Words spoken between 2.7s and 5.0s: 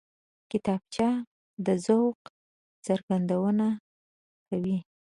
څرګندونه کوي